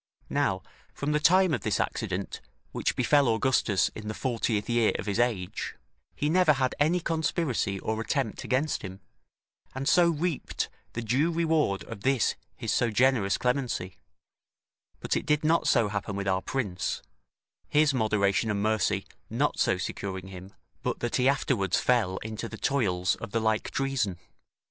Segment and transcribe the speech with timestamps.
[0.31, 0.63] Now,
[0.95, 5.19] from the time of this accident which befell Augustus in the fortieth year of his
[5.19, 5.75] age,
[6.15, 8.99] he never had any conspiracy or attempt against him,
[9.75, 13.95] and so reaped the due reward of this his so generous clemency.
[14.99, 17.03] But it did not so happen with our prince,
[17.69, 22.57] his moderation and mercy not so securing him, but that he afterwards fell into the
[22.57, 24.49] toils of the like treason, [The Duc de Guise was assassinated in 1563 by Poltrot.